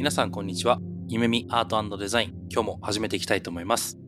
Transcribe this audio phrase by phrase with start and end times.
[0.00, 0.80] 皆さんこんにちは。
[1.08, 2.30] 夢見アートデザイン。
[2.50, 3.98] 今日も始めていきたいと思います。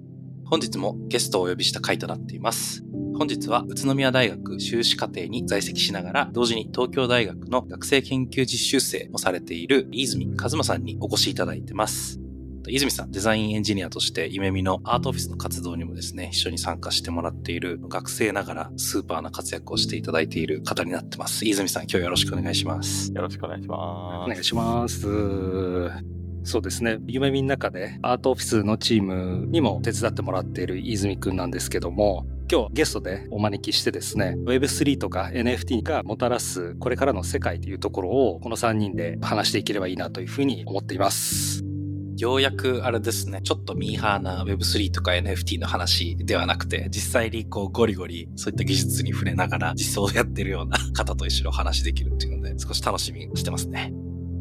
[0.46, 2.82] 本日もゲストをお呼びした回となっています。
[3.14, 12.21] 本日は宇都宮大学修士課程に在籍しながら、同時に東京大学の学生研究実習生もされている飯泉和馬さんにお越しいただいてます。
[12.68, 21.44] 泉さん、デザインエンジニアとして夢見のアートオフィスの活動にもですね、一緒に参加してもらっている学生ながらスーパーな活躍をしていただいている方になってます。
[21.44, 23.12] 泉さん、今日よろしくお願いします。
[23.12, 24.24] よろしくお願いします。
[24.24, 26.12] お願いします。
[26.44, 26.98] そうですね。
[27.06, 41.71] 夢見の中でアートオフィスのチームにも手伝ってもらっている泉くんなんですけども、今日ゲストでお招きしてですね、Web3 とか NFT がもたらすこれからの世界というところをこの3人で話していければいいなというふうに思っています。
[42.22, 53.92] ようやくあれですね、ちょっとミーハーな Web3 とか NFT の話ではなくて、実際にこうゴリゴリそういった技術に触れながら実装をやってるような方と一緒にお話できるっていうので、少し楽しみにしてますね。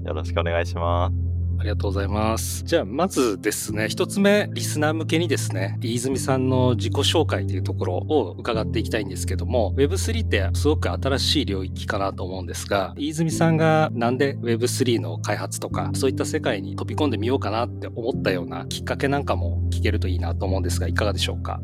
[0.05, 1.30] よろしくお願いします。
[1.61, 2.63] ありがとうございます。
[2.63, 21.61] じゃあ、まずですね、一つ目、リスナー向けにですね、飯泉さんの自己紹介というところを伺っていきたいんですけども、Web3 ってすごく新しい領域かなと思うんですが、飯泉さんがなんで Web3 の開発とか、そういった世界に飛び込んでみようかなって思ったようなきっかけなんかも聞けるといいなと思うんですが、いかがでしょうか？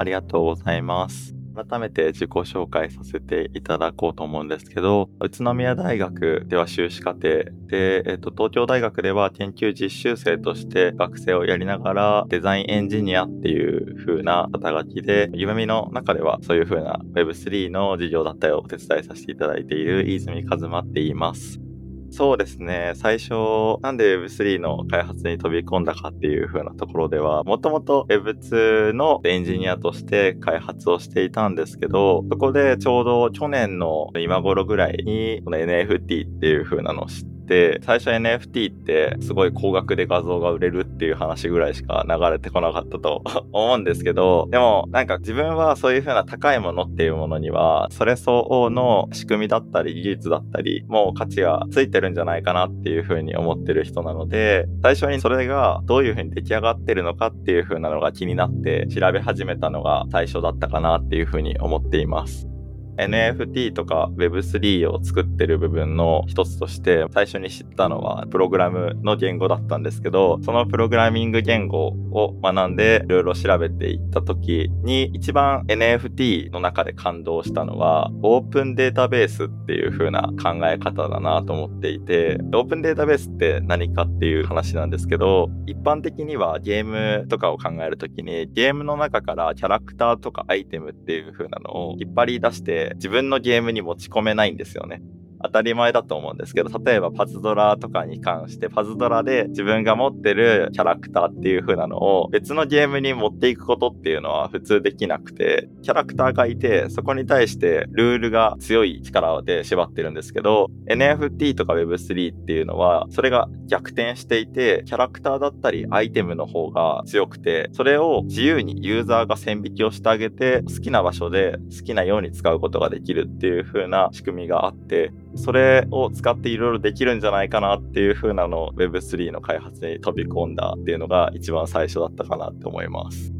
[0.00, 1.35] ありがとうございます。
[1.56, 21.65] 改めて自己紹介させていただこうと思うんですけど、宇都宮大学では修士課程で、えっと、東京大学では研究実習生として学生をやりながらデザインエンジニアっていう風な肩書きで、夢見の中ではそういう風な Web3 の授業だったりをお手伝いさせていただいている飯泉和馬って言います。
[22.10, 22.92] そうですね。
[22.94, 37.35] 最初、なんで Web3 の開発に飛び込んだかっていう風なところでは、もともと Web2 のエンジニアとして開発をしていたんですけど、そこでちょうど去年の今頃ぐらいに、この NFT っていう風なのを知って、って
[37.84, 62.55] 最初 NFT ってすごい高額で画像が売れるっていう話ぐらいしか流れてこなかったと 思うんですけどでもなんか自分はそういう風な高いものっていうものにはそれ相応の仕組みだったり技術だったりもう価値がついてるんじゃないかなっていう風に思ってる人なので最初にそれがどういう風に出来上がってるのかっていう風なのが気になって調べ始めたのが最初だったかなっていう風に思っています。
[62.98, 95.02] NFT とか Web3 を作ってる部分の一つとして最初に知ったのはプログラムの言語だったんですけど、そのプログラミング言語を学んでいろいろ調べていった時に一番 NFT の中で感動したのはオープンデータベースっていう風な考え方だなと思っていて、オープンデータベースって何かっていう話なんですけど、一般的にはゲームとかを考えるときにゲームの中からキャラクターとかアイテムっていう風なのを引っ張り出して自分のゲームに持ち込めないんですよね。
[95.42, 133.32] 当たり前だと思うんですけど、例えばパズドラとかに関して、パズドラで自分が持ってるキャラクターっていう風なのを別のゲームに持っていくことっていうのは普通できなくて、キャラクターがいて、そこに対してルールが強い力で縛ってるんですけど、NFT とか Web3 っていうのは、それが逆転していて、キャラクターだったりアイテムの方が強くて、それを自由にユーザーが線引きをしてあげて、好きな場所で好きなように使うことができるっていう風な仕組みがあって、それを使っていろいろできるんじゃないかなっていう風なのを Web3 の開発に飛び込んだっていうのが一番最初だったかなって思います。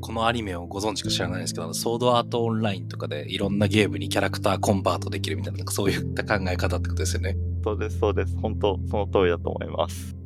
[0.00, 7.36] このアニメをご存知か知らないですけど、ソードアートオンラインとかでいろんなゲームにキャラクターコンバートできるみたいな、なんかそういった考え方ってことですよね。
[7.64, 8.36] そうです、そうです。
[8.38, 10.16] 本当その通りだと思います。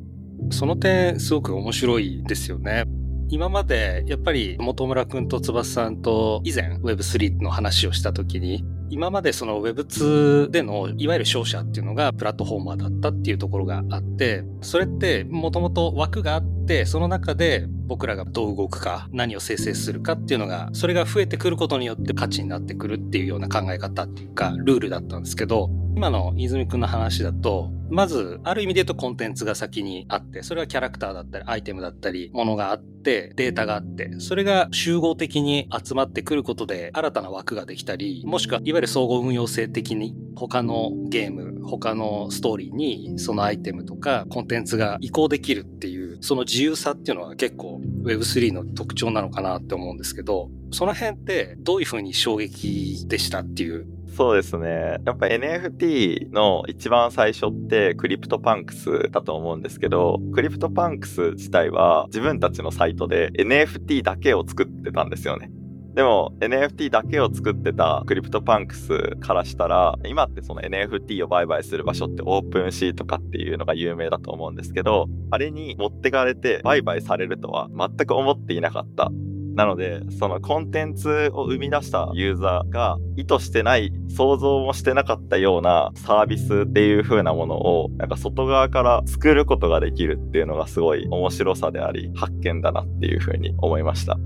[0.51, 2.85] その点、すごく面白いですよね。
[3.29, 53.85] 今までやっぱり本村くんと翼さんと以前 Web3 の話をした時に今までその Web2 でのいわゆる商社っていうのがプラットフォーマーだったっていうところがあってそれってもともと枠があってその中で僕らがどう動くか何を生成するかっていうのがそれが増えてくることによって価値になってくるっていうような考え方っていうかルールだったんですけど今の泉くんの話だと、まず、ある意味で言うとコンテンツが先にあって、それはキャラクターだったり、アイテムだったり、ものがあって、データがあって、それが集合的に集まってくることで、新たな枠ができたり、もしくは、いわゆる総合運用性的に、他のゲーム、他のストーリーにそのアイテムとかコンテンツが移行できるっていう、その自由さっていうのは結構 Web3 の特徴なのかなって思うんですけど、その辺ってどういうふうに衝撃でしたっていう？
[54.15, 54.97] そうですね。
[55.05, 65.49] やっぱ NFT の一番最初ってクリプトパンクスだと思うんですけど、クリプトパンクス自体は自分たちのサイトで NFT だけを作ってたんですよね。
[65.93, 79.09] でも NFT だけを作ってたクリプトパンクスからしたら、今ってその NFT を売買する場所ってオープンシーとかっていうのが有名だと思うんですけど、あれに持ってかれて売買されるとは全く思っていなかった。
[79.53, 94.17] なので、そのコンテンツを生み出したユーザーが意図してない、想像もしてなかったようなサービスっていう風なものを、なんか外側から作ることができるっていうのがすごい面白さであり、発見だなっていう風に思いました。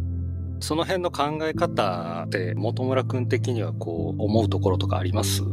[0.59, 5.43] その辺の考え方って本村くん的にはこう思うところとかあります？
[5.43, 5.47] う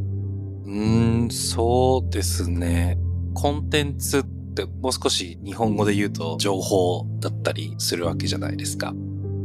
[0.67, 2.99] ーん、そうですね。
[3.35, 4.25] コンテンツっ
[4.55, 8.95] てもう少し日本語で言うと情報だったりするわけじゃないですか。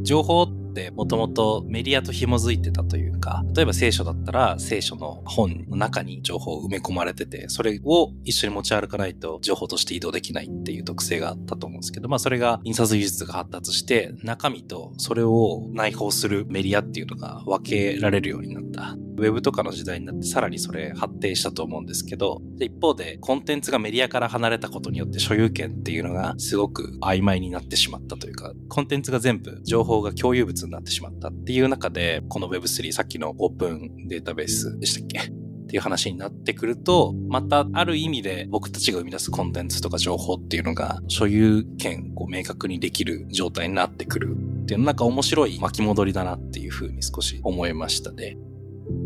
[0.07, 18.95] 情報ってもともとメディアと紐づいてたというか、例えば聖書だったら聖書の本の中に情報を埋め込まれてて、それを一緒に持ち歩かないと情報として移動できないっていう特性があったと思うんですけど、まあそれが印刷技術が発達して中身とそれを内包するメディアっていうのが分けられるようになった。
[19.17, 35.19] ウェブとかの時代になってさらにそれ発展したと思うんですけど、一方でコンテンツがメディアから離れたことによって所有権っていうのがすごく曖昧になってしまったというか、コンテンツが全部情報が共有物になってしまったっていう中で、この Web3 さっきのオープンデータベースでしたっけ？
[35.19, 48.37] っていう話になってくると、またある意味で僕たちが生み出すコンテンツとか情報っていうのが所有権を明確にできる状態になってくるっていうなんか面白い巻き戻りだなっていうふうに少し思いましたね。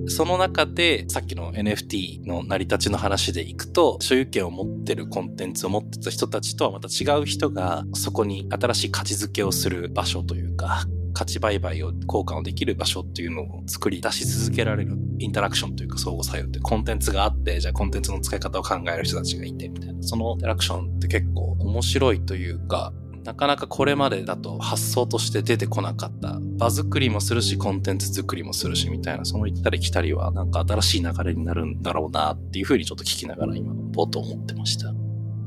[0.07, 20.01] その中で、さっきの NFT の成り立ちの話でいくと、所有権を持ってるコンテンツを持ってた人たちとはまた違う人が、そこに新しい価値づけをする場所というか、価値売買を、交換をできる場所っていうのを作り出し続けられるインタラクションというか相互作用ってコンテンツがあって、じゃあコンテンツの使い方を考える人たちがいてみたいな。
[20.03, 22.93] そのインタラクションって結構面白いというか、
[23.23, 34.91] なかなかこれまでだと発想として出てこなかった場作りもするしコンテンツ作りもするしみたいなその行ったり来たりはなんか新しい流れになるんだろうなっていうふうにちょっと聞きながら今冒頭思ってました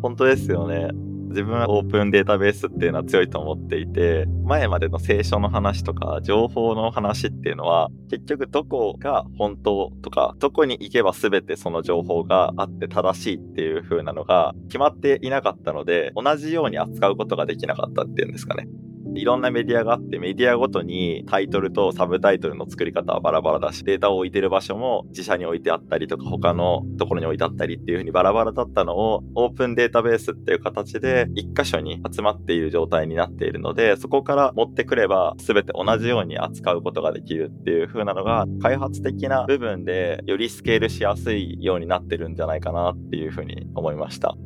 [0.02, 0.90] 本当ですよね
[1.34, 18.68] 自分はオープンデータベースっていうのは強いと思っていて、前までの聖書の話とか情報の話っていうのは、結局どこが本当とか、どこに行けば全てその情報があって正しいっていう風なのが決まっていなかったので、同じように扱うことができなかったっていうんですかね。
[19.14, 44.36] いろんなメディアがあって、メディアごとにタイトルとサブタイトルの作り方はバラバラだし、データを置いてる場所も自社に置いてあったりとか、他のところに置いてあったりっていう風にバラバラだったのを、オープンデータベースっていう形で一箇所に集まっている状態になっているので、そこから持ってくれば全て同じように扱うことができるっていう風なのが、開発的な部分でよりスケールしやすいようになってるんじゃないかなっていう風に思いました。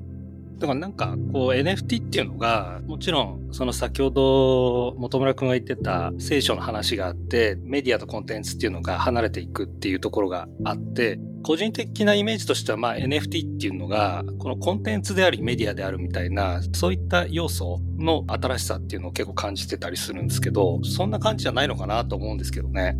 [0.59, 22.97] だからなんか、こう NFT っていうのが、もちろん、その先ほど本村くんが言ってた聖書の話があって、メディアとコンテンツっていうのが離れていくっていうところがあって、個人的なイメージとしては、まあ NFT っていうのが、このコンテンツでありメディアであるみたいな、そういった要素の新しさっていうのを結構感じてたりするんですけど、そんな感じじゃないのかなと思うんですけどね。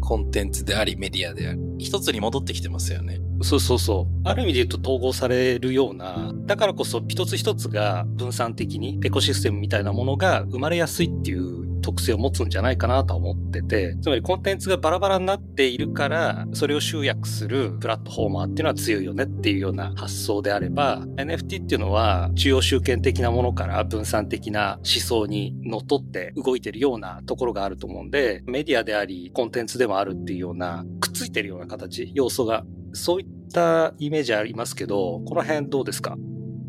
[0.00, 3.20] コンテンツでありメディアであり、一つに戻ってきてますよね。
[3.42, 4.28] そうそうそう。
[4.28, 36.16] ある意味で言うと統合されるような、だからこそ一つ一つが分散的にエコシステムみたいなものが生まれやすいっていう特性を持つんじゃないかなと思ってて、つまりコンテンツがバラバラになっているから、それを集約するプラットフォーマーっていうのは強いよねっていうような発想であれば、NFT っていうのは中央集権的なものから分散的な思想にのっとって動いてるようなところがあると思うんで、メディアであり、コンテンツでもあるっていうような、くっついてるような形、要素が、そういったイメージありますけど、この辺どうですか？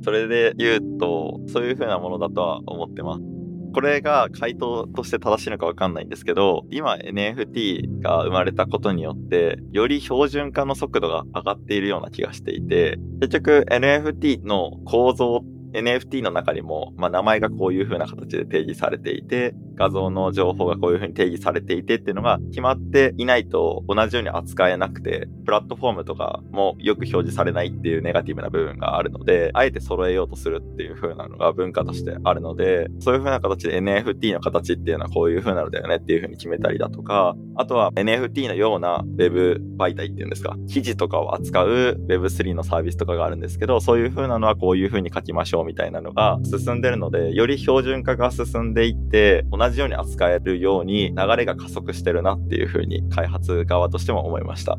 [0.04, 3.24] それで言うと、そういう風なものだとは思ってます。
[3.74, 54.78] これが回答として正しいのかわかんないんですけど、今 NFT が生まれたことによって、より標準化の速度が上がっているような気がしていて、結局 NFT の構造 NFT の中にも、まあ、名前がこういう風な形で定義されていて、画像の情報がこういう風に定義されていてっていうのが決まっていないと同じように扱えなくて、プラットフォームとかもよく表示されないっていうネガティブな部分があるので、あえて揃えようとするっていう風なのが文化としてあるので、そういう風な形で NFT の形っていうのはこういう風なのだよねっていう風に決めたりだとか、あとは NFT のような Web 媒体っていうんですか、記事とかを扱う Web3 のサービスとかがあるんですけど、そういう風なのはこういう風に書きましょうみたいなのが進んでるので、より標準化が進んでいって、同じように扱えるように流れが加速してるなっていう風に開発側としても思いました。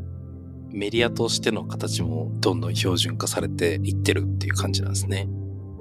[0.69, 5.27] メディアとしての形もどんどん標準化されていってるっていう感じなんですね。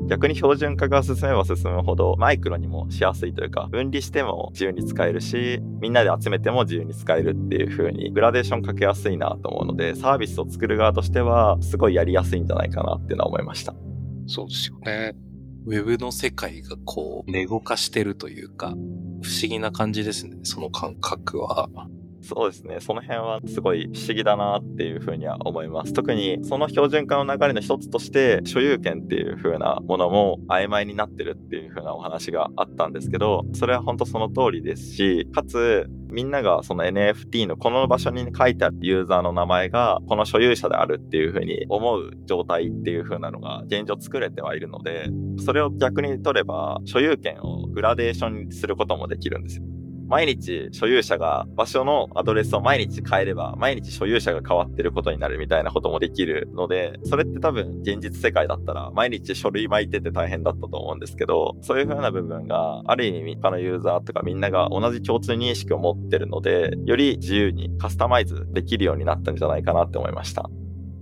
[0.06, 13.74] 逆に標準化が進めば進むほどマイクロにもしやすいというか分離しても自由に使えるしみんなで集めても自由に使えるっていう風にグラデーションかけやすいなと思うのでサービスを作る側としてはすごいやりやすいんじゃないかなっていうのは思いました
[14.30, 15.14] そうですよね
[15.66, 18.68] ウェブの世界がこう、ネゴ化してるというか、
[19.22, 21.68] 不思議な感じですね、その感覚は。
[22.22, 22.80] そうですね。
[22.80, 25.92] その辺はすごい不思議だなっていうふうには思います。
[25.92, 45.06] 特にその標準化の流れの一つとして、所有権っていう風なものも曖昧になってるっていう風なお話があったんですけど、それは本当その通りですし、かつ、みんながその NFT のこの場所に書いてあるユーザーの名前がこの所有者であるっていうふうに思う状態っていうふうなのが現状作れてはいるので、
[45.44, 49.64] それを逆に取れば所有権をグラデーションにすることもできるんですよ。
[50.10, 70.50] 毎日所有者が場所のアドレスを毎日変えれば、毎日所有者が変わってることになるみたいなこともできるので、それって多分現実世界だったら、毎日書類巻いてて大変だったと思うんですけど、そういう風な部分が、ある意味他のユーザーとかみんなが同じ共通認識を持ってるので、より自由にカスタマイズできるようになったんじゃないかなって思いました。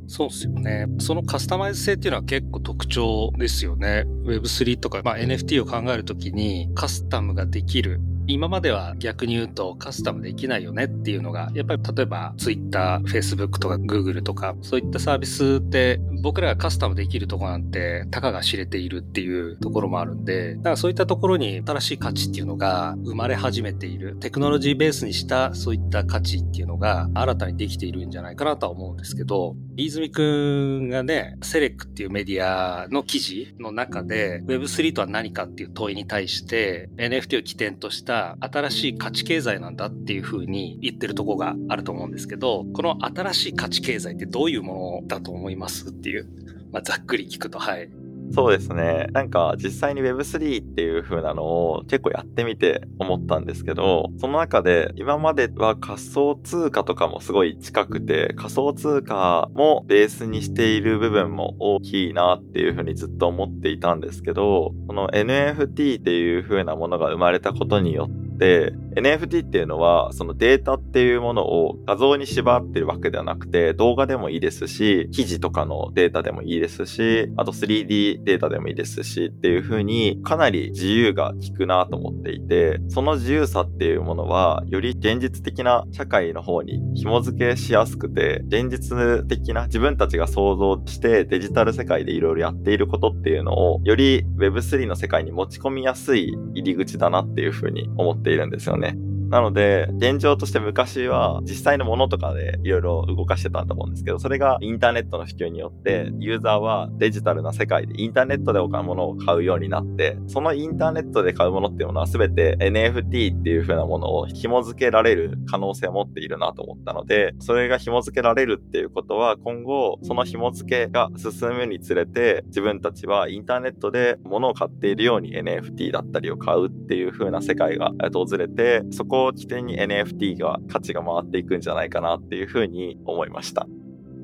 [0.06, 0.86] そうですよね。
[0.98, 4.04] そのカスタマイズ性っていうのは結構特徴ですよね。
[4.24, 8.00] Web3 とか、まあ、NFT を考えるときにカスタムができる
[8.30, 24.16] 今までは逆に言うとカスタムできないよねっていうのが、やっぱり例えば Twitter、Facebook とか Google とか、そういったサービスって僕らがカスタムできるとこなんてたかが知れているっていうところもあるんで、だからそういったところに新しい価値っていうのが生まれ始めている。
[24.20, 46.28] テクノロジーベースにしたそういった価値っていうのが新たにできているんじゃないかなとは思うんですけど、飯泉くんがね、セレックっていうメディアの記事の中で Web3 とは何かっていう問いに対して NFT を起点とした新しい価値経済なんだっていうふうに言ってるとこがあると思うんですけど、この新しい価値経済ってどういうものだと思いますっていう、
[46.72, 47.90] まあ、ざっくり聞くと、はい。
[48.30, 49.06] そうですね。
[49.12, 98.87] なんか実際に Web3 っていう風なのを結構やってみて思ったんですけど、その中で今までは仮想通貨とかもすごい近くて、仮想通貨もベースにしている部分も大きいなっていう風にずっと思っていたんですけど、この NFT っていう風なものが生まれたことによって、NFT っていうのは、そのデータっていうものを画像に縛ってるわけではなくて、動画でもいいですし、記事とかのデータでもいいですし、あと 3D データでもいいですしっていう風に、かなり自由が利くなと思っていて、その自由さっていうものは、より現実的な社会の方に紐付けしやすくて、現実的な自分たちが想像してデジタル世界でいろいろやっていることっていうのを、より Web3 の世界に持ち込みやすい入り口だなっていう風に思っているんですよね。
[99.28, 133.66] なので、現状として昔は実際のものとかでいろいろ動かしてたと思うんですけど、それがインターネットの普及によって、ユーザーはデジタルな世界でインターネットでお買うものを買うようになって、そのインターネットで買うものっていうものは全て NFT っていう風なものを紐付けられる可能性を持っているなと思ったので、それが紐付けられるっていうことは、今後、その紐付けが進むにつれて、自分たちはインターネットで物を買っているように NFT だったりを買うっていう風な世界が訪れて、そこを起点に NFT が価値が回っていくんじゃないかなっていうふうに思いました。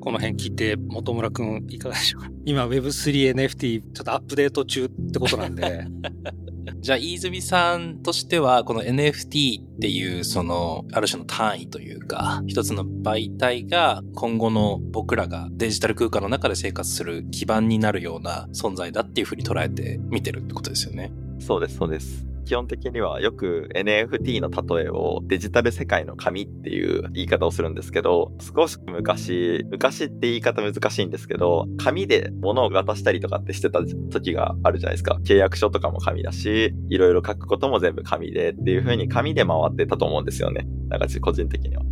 [0.00, 2.30] この辺聞いて、本村くんいかがでしょうか？
[2.44, 5.86] 今 Web3NFT ちょっとアップデート中ってことなんで。
[6.80, 21.10] じゃあ、飯泉さんとしては、この NFT っていう、その、ある種の単位というか、一つの媒体が今後の僕らがデジタル空間の中で生活する基盤になるような存在だっていうふうに捉えて見てるってことですよね。
[21.38, 22.26] そうです、そうです。
[22.44, 35.18] 基本的にはよく NFT の例えをデジタル世界の紙っていう言い方をするんですけど、少し昔、昔って言い方難しいんですけど、紙で物を渡したりとかってしてた時があるじゃないですか。
[35.24, 40.66] 契約書とかも紙だし、いろいろ書くことも全部紙でっていう風に紙で回ってたと思うんですよね。
[40.88, 41.82] なんか個人的には。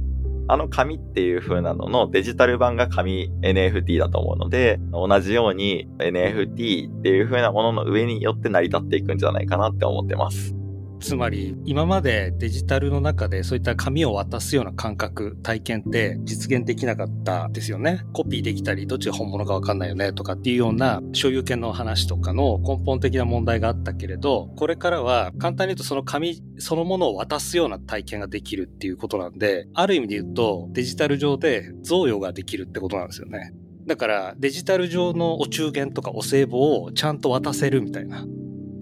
[0.49, 10.62] あの紙っていう風なののデジタル版が紙 NFT だと思うので、同じように NFT っていう風なものの上によって成り立っていくんじゃないかなって思ってます。
[11.02, 18.04] つまり、今までデジタルの中でそういった紙を渡すような感覚、体験って実現できなかったですよね。
[18.12, 33.52] コピーできたり、どっちが本物かわかんないよねとかっていうような所有権の話とかの根本的な問題があったけれど、これからは簡単に言うとその紙そのものを渡すような体験ができるっていうことなんで、ある意味で言うとデジタル上で贈与ができるってことなんですよね。
[33.87, 38.25] だからデジタル上のお中元とかお歳暮をちゃんと渡せるみたいな。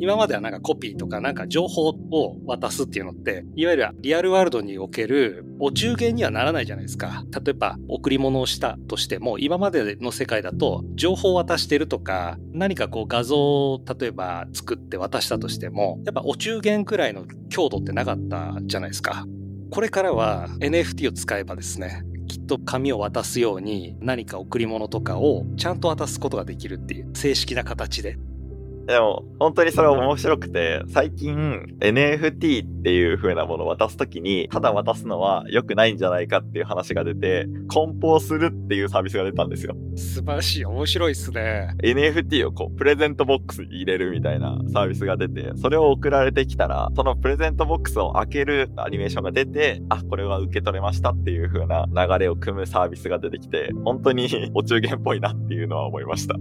[0.00, 7.22] 今まではなんかコピーとかなんか情報を渡すっていうのって、いわゆるリアルワールドにおけるお中元にはならないじゃないですか。
[7.44, 19.26] 例えば贈り物をしたとしても、今までの世界だと情報を渡してるとか、何かこう画像を例えば作って渡したとしても、やっぱお中元くらいの強度ってなかったじゃないですか。
[19.70, 28.16] これからは NFT を使えばですね、きっと紙を渡すように何か贈り物とかをちゃんと渡すことができるっていう正式な形で
[28.90, 39.76] でも、本当にそれ面白くて、最近 NFT っていう風なものを渡すときに、ただ渡すのは良くないんじゃないかっていう話が出て、梱包するっていうサービスが出たんですよ。
[39.94, 40.64] 素晴らしい。
[40.64, 41.68] 面白いっすね。
[41.84, 56.34] NFT をこう、プレゼントボックスに入れるみたいなサービスが出て、それを送られてきたら、そのプレゼントボックスを開けるアニメーションが出て、あ、これは受け取れましたっていう風な流れを組むサービスが出てきて、本当に お中元っぽいなっていうのは思いました。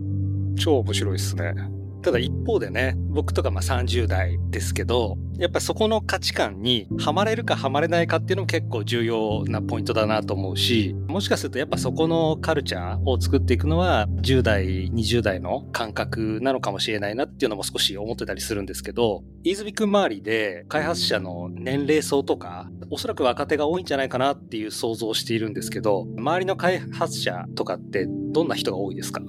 [0.58, 1.53] 超面白いっすね。
[2.01, 29.22] ただ一方でね、僕とかまあ30代ですけど、やっぱそこの価値観にはまれるかはまれないかっていうのも結構重要なポイントだなと思うし、もしかするとやっぱそこのカルチャーを作っていくのは10代、20代の感覚なのかもしれないなっていうのも少し思ってたりするんですけど、飯泉くん周りで開発者の年齢層とか、おそらく若手が多いんじゃないかなっていう想像をしているんですけど、周りの開発者とかってどんな人が多いですか？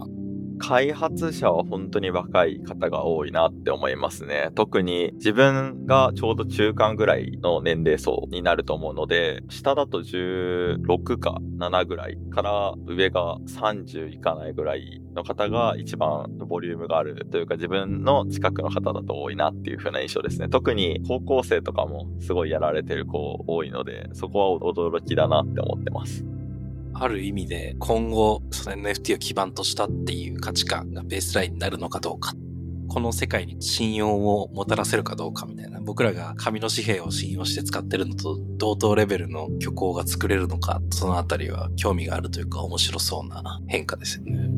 [0.61, 4.50] 開発者は本当に若い方が多いなって思いますね。
[4.55, 20.49] 特に自分がちょうど中間ぐらいの年齢層になると思うので、下だと16か7ぐらいから上が30いかないぐらいの方が一番ボリュームがあるというか自分の近くの方だと多いなっていう風な印象ですね。
[20.49, 26.39] 特に高校生とかもすごいやられてる子多いので、そこは驚きだなって思ってます。
[27.02, 32.35] ある意味で今後その NFT を基盤としたっていう価値観がベースラインになるのかどうか。
[32.88, 35.81] この世界に信用をもたらせるかどうかみたいな。
[35.81, 44.51] 僕らが紙の紙幣を信用して使ってるのと同等レベルの虚構が作れるのか、そのあたりは興味があるというか面白そうな変化ですよね。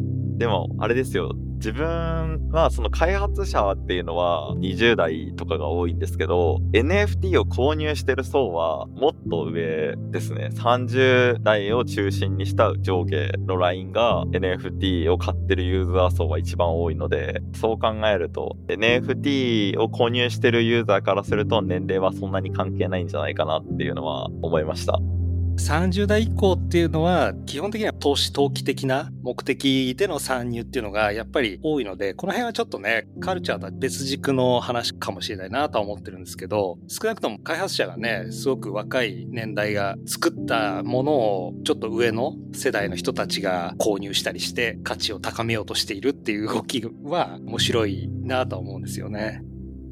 [0.42, 1.36] でも、あれですよ。
[1.58, 10.48] 自分はその開発者っていうのは20代とかが多いんですけど、NFT を購入してる層はもっと上ですね。
[10.52, 24.98] 30代を中心にした上下のラインが NFT を買ってるユーザー層は一番多いので、そう考えると NFT を購入してるユーザーからすると年齢はそんなに関係ないんじゃないかなっていうのは思いました。
[25.56, 49.42] 30代以降っていうのは、基本的には投資投機的な目的での参入っていうのがやっぱり多いので、この辺はちょっとね、カルチャーとは別軸の話かもしれないなとは思ってるんですけど、少なくとも開発者がね、すごく若い年代が作ったものをちょっと上の世代の人たちが購入したりして価値を高めようとしているっていう動きは面白いなとは思うんですよね。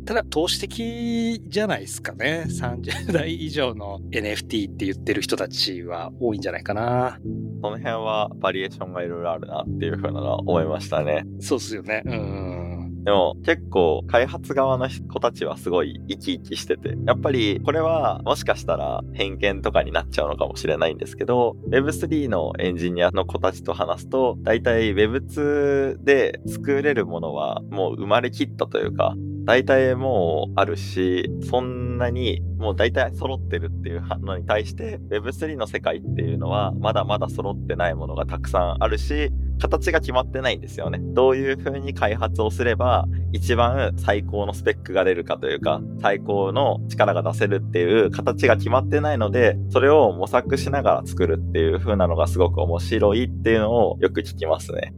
[0.07, 2.45] ただ、投資的じゃないですかね。
[2.49, 7.19] 30代以上の NFT って言ってる人たちは多いんじゃないかな。
[7.63, 11.25] その辺はバリエーションがいろいろあるなっていうふうなのは思いましたね。
[11.41, 12.03] そうっすよね。
[12.05, 12.71] うん。
[13.05, 40.99] でも結構開発側の子たちはすごい生き生きしてて、やっぱりこれはもしかしたら偏見とかになっちゃうのかもしれないんですけど、Web3 のエンジニアの子たちと話すと、大体 Web2 で作れるものはもう生まれきったというか、大体もうあるし、そんなにもう大体揃ってるっていうのに対して Web3 の世界っていうのはまだまだ揃ってないものがたくさんあるし、形が決まってないんですよね。
[41.03, 54.95] どういう風に開発をすれば一番最高のスペックが出るかというか、最高の力が出せるっていう形が決まってないので、それを模索しながら作るっていう風なのがすごく面白いっていうのをよく聞きますね。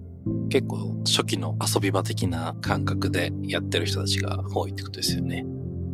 [0.52, 5.46] 結構初期の遊び場的な感覚でやってる人たちが多いってことですよね。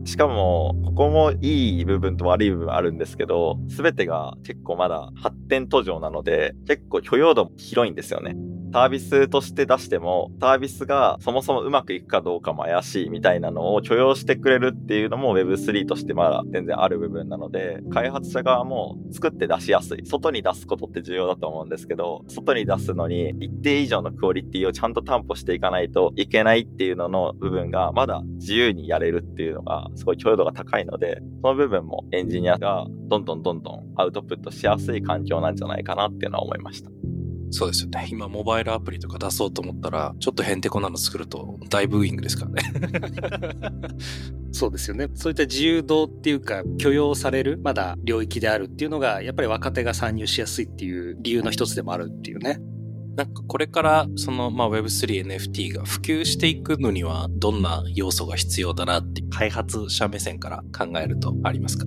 [0.05, 8.35] しかも、ここもいい部分と悪い部分あるんですけど、すべてが結構まだ発展途上なので、結構許容度も広いんですよね。
[8.72, 20.04] サービスとして出しても、サービスがそもそもうまくいくかどうかも怪しいみたいなのを許容してくれるっていうのも Web3 としてまだ全然ある部分なので、開発者側も作って出しやすい。
[20.04, 36.97] 外に出すことって重要だと思うんですけど、外に出すのに一定以上のクオリティをちゃんと担保していかないといけないっていうのの部分がまだ自由にやれるっていうのがすごい許容度が高いので、その部分もエンジニアがどんどんどんどんアウトプットしやすい環境なんじゃないかなっていうのは思いました。
[37.50, 38.06] そうですよね。
[38.11, 42.62] 今、モバイルアプリとか出そうと思ったら、ちょっとヘンテコなの作ると大ブーイングですからね。
[44.52, 45.08] そうですよね。
[45.14, 52.58] そういった自由度っていうか、許容される、まだ領域であるっていうのが、やっぱり若手が参入しやすいっていう理由の一つでもあるっていうね。
[53.16, 61.87] なんかこれからそのまあ Web3 NFT が普及していくのにはどんな要素が必要だなって開発者目線から考えるとありますか？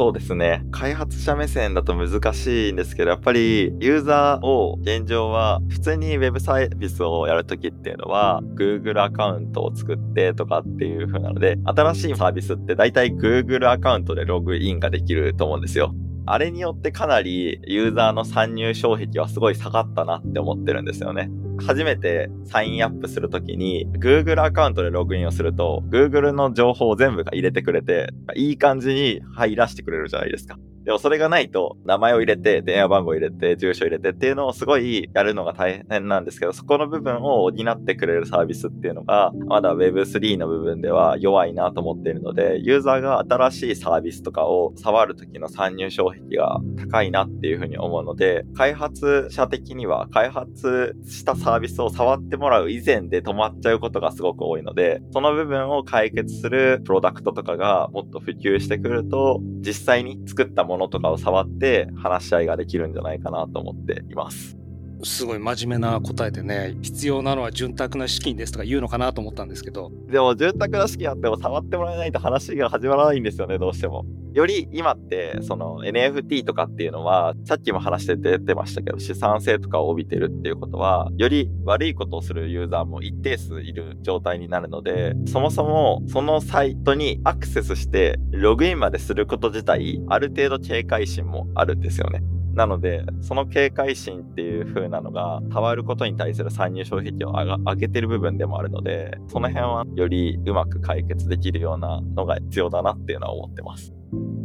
[0.00, 0.64] そうですね。
[0.70, 15.94] 開発者目線だと難しいんですけど、やっぱりユーザーを現状は普通に Web サービスをやるときっていうのは Google アカウントを作ってとかっていう風なので、新しいサービスって大体 Google アカウントでログインができると思うんですよ。
[16.32, 21.28] あれによってかなりユーザーの参入障壁はすごい下がったなって思ってるんですよね。
[21.66, 30.56] 初めてサインアップするときに、Google アカウントでログインをすると、Google の情報を全部が入れてくれて、いい感じに入らせてくれるじゃないですか。
[30.84, 64.59] でもそれがないと、名前を入れて、電話番号入れて、住所入れてっていうのをすごいやるのが大変なんですけど、そこの部分を補ってくれるサービスっていうのが、まだ Web3 の部分では弱いなと思っているので、ユーザーが新しいサービスとかを触るときの参入障壁が高いなっていうふうに思うので、開発者的には開発したサービスを触ってもらう以前で止まっちゃうことがすごく多いので、その部分を解決するプロダクトとかがもっと普及してくると、実際に作ったものものとかを触って話し合いができるんじゃないかなと思っています。
[65.02, 69.90] すごい真面目な答えでね、必要なのは潤沢な資金ですとか言うのかなと思ったんですけど。
[70.08, 74.04] でも、潤沢な資金あっても触ってもらえないと話が始まらないんですよね、どうしても。
[74.32, 92.22] より今って、その NFT とかっていうのは、さっきも話して出てましたけど、資産性とかを帯びてるっていうことは、より悪いことをするユーザーも一定数いる状態になるので、そもそもそのサイトにアクセスして、ログインまですること自体、ある程度警戒心もあるんですよね。
[92.54, 103.94] なので、その警戒心っていう風なのが、変わることに対する参入障壁を上げてる部分でもあるので、その辺はよりうまく解決できるようなのが必要だなっていうのは思ってます。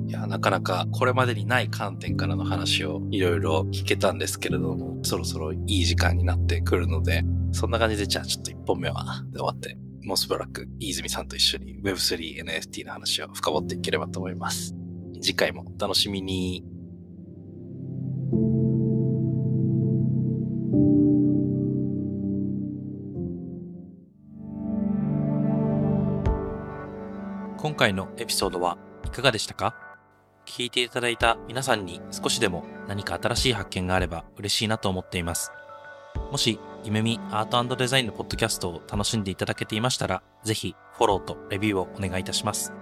[0.08, 14.76] いや、なかなかこれまでにない観点からの話をいろいろ聞けたんですけれども、そろそろいい時間になってくるので、そんな感じでじゃあちょっと1本目は終わって、もうしばらく飯泉さんと一緒に Web3 NFT の話を深掘っていければと思います。
[15.22, 16.64] 次回もお楽しみに。
[27.58, 29.76] 今回のエピソードはいかがでしたか？
[30.46, 35.52] 聞いていただいた皆さんに少しでも何か新しい発見があれば嬉しいなと思っています。
[36.32, 42.74] もし、夢見アートデザインのポッドキャストを楽しんでいただけていましたら、ぜひフォローとレビューをお願いいたします。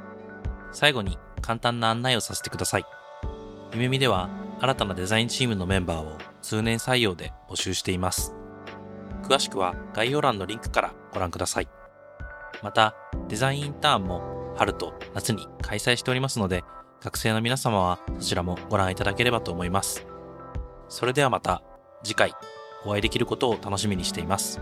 [0.72, 2.86] 最後に簡単な案内をさせてください。
[3.74, 4.30] 夢見では
[4.63, 8.34] 新たなデザインチームのメンバーを通年採用で募集しています。
[9.21, 11.67] 詳しくは概要欄のリンクからご覧ください。
[12.62, 12.95] また、
[13.28, 16.63] デザインインターンも春と夏に開催しておりますので、
[17.02, 20.08] 学生の皆様はそちらもご覧いただければと思います。
[20.88, 21.62] それではまた
[22.02, 22.34] 次回
[22.86, 24.62] お会いできることを楽しみにしています。